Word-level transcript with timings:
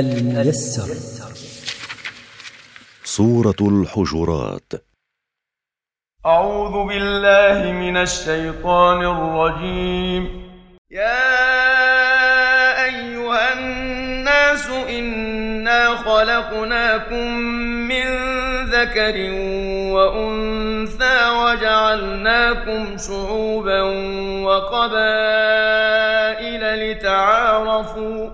الميسر. 0.00 0.88
سورة 3.04 3.56
الحجرات. 3.60 4.72
أعوذ 6.26 6.88
بالله 6.88 7.72
من 7.72 7.96
الشيطان 7.96 9.04
الرجيم. 9.04 10.44
يا 10.90 11.54
أيها 12.84 13.52
الناس 13.52 14.70
إنا 14.70 15.96
خلقناكم 15.96 17.28
من 17.88 18.04
ذكر 18.64 19.16
وأنثى 19.94 21.28
وجعلناكم 21.28 22.96
شعوبا 22.98 23.82
وقبائل 24.46 25.32
لتعارفوا 26.90 28.30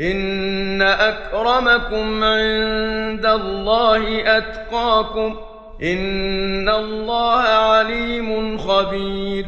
إن 0.00 0.82
أكرمكم 0.82 2.24
عند 2.24 3.26
الله 3.26 4.36
أتقاكم 4.38 5.36
إن 5.82 6.68
الله 6.68 7.42
عليم 7.42 8.58
خبير. 8.58 9.46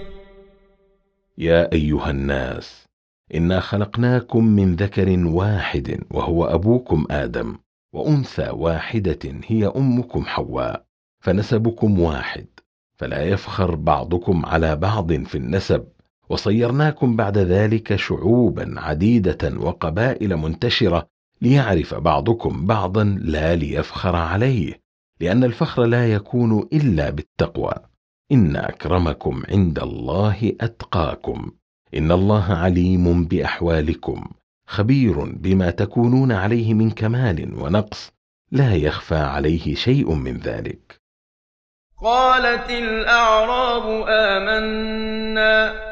يا 1.38 1.72
ايها 1.72 2.10
الناس 2.10 2.86
انا 3.34 3.60
خلقناكم 3.60 4.44
من 4.44 4.74
ذكر 4.76 5.18
واحد 5.26 6.00
وهو 6.10 6.44
ابوكم 6.44 7.06
آدم 7.10 7.56
وانثى 7.92 8.50
واحدة 8.50 9.18
هي 9.46 9.66
امكم 9.66 10.24
حواء 10.24 10.84
فنسبكم 11.20 12.00
واحد 12.00 12.46
فلا 12.94 13.24
يفخر 13.24 13.74
بعضكم 13.74 14.46
على 14.46 14.76
بعض 14.76 15.12
في 15.12 15.34
النسب 15.34 15.84
وصيرناكم 16.28 17.16
بعد 17.16 17.38
ذلك 17.38 17.96
شعوبا 17.96 18.74
عديدة 18.76 19.58
وقبائل 19.58 20.36
منتشرة 20.36 21.06
ليعرف 21.42 21.94
بعضكم 21.94 22.66
بعضا 22.66 23.04
لا 23.04 23.56
ليفخر 23.56 24.16
عليه 24.16 24.80
لأن 25.20 25.44
الفخر 25.44 25.84
لا 25.84 26.12
يكون 26.12 26.68
إلا 26.72 27.10
بالتقوى. 27.10 27.72
إن 28.32 28.56
أكرمكم 28.56 29.42
عند 29.48 29.78
الله 29.78 30.52
أتقاكم. 30.60 31.50
إن 31.94 32.12
الله 32.12 32.52
عليم 32.52 33.24
بأحوالكم 33.24 34.24
خبير 34.66 35.24
بما 35.24 35.70
تكونون 35.70 36.32
عليه 36.32 36.74
من 36.74 36.90
كمال 36.90 37.54
ونقص 37.54 38.12
لا 38.50 38.74
يخفى 38.74 39.16
عليه 39.16 39.74
شيء 39.74 40.14
من 40.14 40.38
ذلك. 40.38 41.00
قالت 42.02 42.70
الأعراب 42.70 44.04
آمنا. 44.08 45.91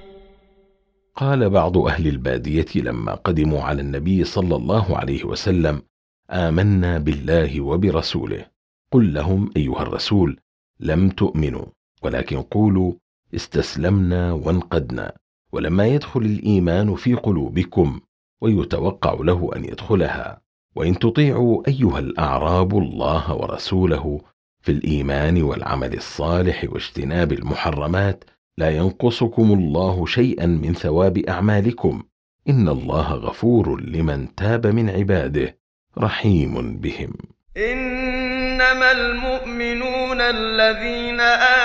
قال 1.15 1.49
بعض 1.49 1.77
أهل 1.77 2.07
البادية 2.07 2.65
لما 2.75 3.13
قدموا 3.15 3.61
على 3.61 3.81
النبي 3.81 4.23
صلى 4.23 4.55
الله 4.55 4.97
عليه 4.97 5.23
وسلم 5.23 5.81
آمنا 6.29 6.97
بالله 6.97 7.61
وبرسوله. 7.61 8.45
قل 8.91 9.13
لهم 9.13 9.51
أيها 9.57 9.81
الرسول 9.81 10.39
لم 10.79 11.09
تؤمنوا 11.09 11.65
ولكن 12.03 12.41
قولوا 12.41 12.93
استسلمنا 13.35 14.31
وانقدنا. 14.31 15.13
ولما 15.53 15.87
يدخل 15.87 16.21
الإيمان 16.21 16.95
في 16.95 17.13
قلوبكم 17.13 17.99
ويتوقع 18.41 19.13
له 19.13 19.49
أن 19.55 19.65
يدخلها. 19.65 20.41
وإن 20.75 20.99
تطيعوا 20.99 21.67
أيها 21.67 21.99
الأعراب 21.99 22.77
الله 22.77 23.35
ورسوله 23.35 24.21
في 24.61 24.71
الإيمان 24.71 25.41
والعمل 25.41 25.93
الصالح 25.93 26.65
واجتناب 26.69 27.31
المحرمات 27.33 28.23
لا 28.57 28.69
ينقصكم 28.69 29.51
الله 29.53 30.05
شيئا 30.05 30.45
من 30.45 30.73
ثواب 30.73 31.17
أعمالكم. 31.17 32.03
إن 32.49 32.69
الله 32.69 33.13
غفور 33.13 33.81
لمن 33.81 34.35
تاب 34.35 34.67
من 34.67 34.89
عباده. 34.89 35.57
رحيم 35.97 36.77
بهم. 36.77 37.13
إنما 37.57 38.91
المؤمنون 38.91 40.21
الذين 40.21 41.19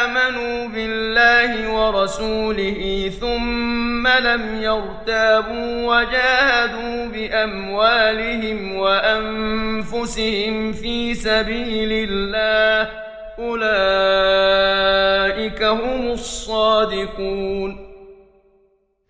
آمنوا 0.04 0.68
بالله 0.68 1.72
ورسوله 1.72 3.10
ثم 3.20 4.08
لم 4.08 4.62
يرتابوا 4.62 5.86
وجاهدوا 5.86 7.06
بأموالهم 7.06 8.76
وأنفسهم 8.76 10.72
في 10.72 11.14
سبيل 11.14 12.08
الله 12.10 12.90
أولئك 13.38 14.25
هم 15.66 16.12
الصادقون. 16.12 17.76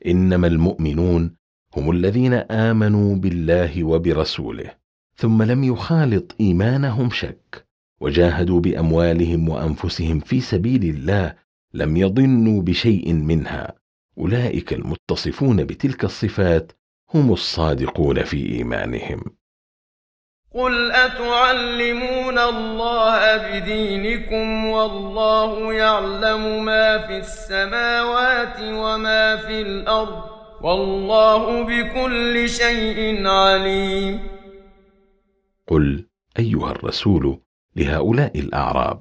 إنما 0.06 0.46
المؤمنون 0.46 1.36
هم 1.76 1.90
الذين 1.90 2.32
آمنوا 2.32 3.16
بالله 3.16 3.84
وبرسوله 3.84 4.70
ثم 5.16 5.42
لم 5.42 5.64
يخالط 5.64 6.36
إيمانهم 6.40 7.10
شك 7.10 7.66
وجاهدوا 8.00 8.60
بأموالهم 8.60 9.48
وأنفسهم 9.48 10.20
في 10.20 10.40
سبيل 10.40 10.84
الله 10.84 11.34
لم 11.74 11.96
يضنوا 11.96 12.62
بشيء 12.62 13.12
منها. 13.12 13.74
أولئك 14.18 14.72
المتصفون 14.72 15.64
بتلك 15.64 16.04
الصفات 16.04 16.72
هم 17.14 17.32
الصادقون 17.32 18.22
في 18.22 18.52
إيمانهم. 18.52 19.20
قل 20.56 20.92
أتعلمون 20.92 22.38
الله 22.38 23.36
بدينكم 23.36 24.66
والله 24.66 25.72
يعلم 25.72 26.64
ما 26.64 27.06
في 27.06 27.18
السماوات 27.18 28.56
وما 28.60 29.36
في 29.36 29.62
الأرض 29.62 30.22
والله 30.62 31.62
بكل 31.62 32.48
شيء 32.48 33.26
عليم. 33.26 34.20
قل 35.68 36.04
ايها 36.38 36.70
الرسول 36.70 37.38
لهؤلاء 37.76 38.40
الاعراب 38.40 39.00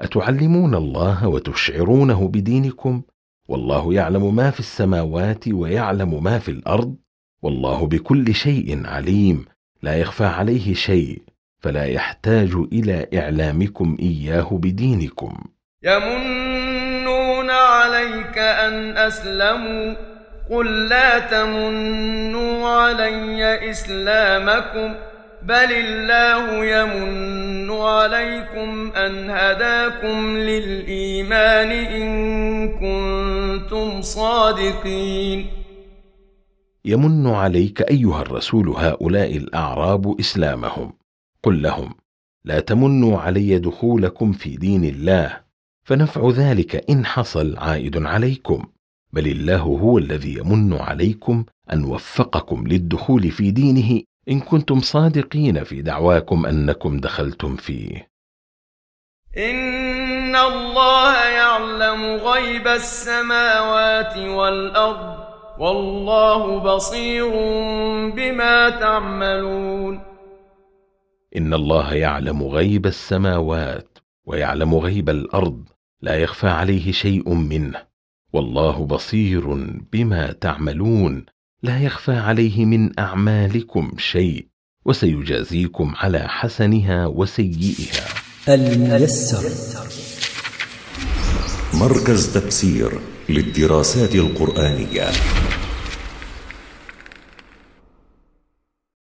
اتعلمون 0.00 0.74
الله 0.74 1.28
وتشعرونه 1.28 2.28
بدينكم؟ 2.28 3.02
والله 3.48 3.94
يعلم 3.94 4.34
ما 4.36 4.50
في 4.50 4.60
السماوات 4.60 5.48
ويعلم 5.48 6.22
ما 6.22 6.38
في 6.38 6.50
الأرض 6.50 6.96
والله 7.42 7.86
بكل 7.86 8.34
شيء 8.34 8.86
عليم. 8.86 9.53
لا 9.84 9.96
يخفى 9.96 10.24
عليه 10.24 10.74
شيء 10.74 11.22
فلا 11.60 11.84
يحتاج 11.84 12.50
إلى 12.72 13.06
إعلامكم 13.14 13.96
إياه 14.00 14.48
بدينكم. 14.52 15.34
يمنون 15.82 17.50
عليك 17.50 18.38
أن 18.38 18.96
أسلموا 18.96 19.94
قل 20.50 20.88
لا 20.88 21.18
تمنوا 21.18 22.68
علي 22.68 23.70
إسلامكم 23.70 24.94
بل 25.42 25.72
الله 25.72 26.64
يمن 26.64 27.70
عليكم 27.70 28.92
أن 28.96 29.30
هداكم 29.30 30.36
للإيمان 30.36 31.70
إن 31.70 32.08
كنتم 32.68 34.02
صادقين. 34.02 35.63
يمن 36.84 37.26
عليك 37.26 37.82
أيها 37.82 38.22
الرسول 38.22 38.68
هؤلاء 38.68 39.36
الأعراب 39.36 40.20
إسلامهم. 40.20 40.92
قل 41.42 41.62
لهم 41.62 41.94
لا 42.44 42.60
تمنوا 42.60 43.18
علي 43.18 43.58
دخولكم 43.58 44.32
في 44.32 44.56
دين 44.56 44.84
الله 44.84 45.40
فنفع 45.84 46.30
ذلك 46.30 46.90
إن 46.90 47.06
حصل 47.06 47.56
عائد 47.56 48.06
عليكم. 48.06 48.64
بل 49.12 49.26
الله 49.26 49.60
هو 49.60 49.98
الذي 49.98 50.34
يمن 50.34 50.72
عليكم 50.72 51.44
أن 51.72 51.84
وفقكم 51.84 52.66
للدخول 52.66 53.30
في 53.30 53.50
دينه 53.50 54.02
إن 54.28 54.40
كنتم 54.40 54.80
صادقين 54.80 55.64
في 55.64 55.82
دعواكم 55.82 56.46
أنكم 56.46 57.00
دخلتم 57.00 57.56
فيه. 57.56 58.08
إن 59.36 60.36
الله 60.36 61.24
يعلم 61.24 62.04
غيب 62.04 62.68
السماوات 62.68 64.16
والأرض 64.16 65.23
والله 65.58 66.58
بصير 66.58 67.30
بما 68.10 68.70
تعملون. 68.70 70.00
إن 71.36 71.54
الله 71.54 71.94
يعلم 71.94 72.42
غيب 72.42 72.86
السماوات 72.86 73.98
ويعلم 74.26 74.74
غيب 74.74 75.10
الأرض 75.10 75.64
لا 76.02 76.14
يخفى 76.14 76.48
عليه 76.48 76.92
شيء 76.92 77.34
منه. 77.34 77.82
والله 78.32 78.86
بصير 78.86 79.54
بما 79.92 80.32
تعملون 80.32 81.26
لا 81.62 81.80
يخفى 81.80 82.16
عليه 82.16 82.64
من 82.64 82.98
أعمالكم 82.98 83.92
شيء 83.98 84.46
وسيجازيكم 84.84 85.94
على 85.96 86.28
حسنها 86.28 87.06
وسيئها. 87.06 88.04
الميسر. 88.48 89.42
مركز 91.74 92.34
تفسير. 92.34 93.13
للدراسات 93.28 94.14
القرآنية. 94.14 95.10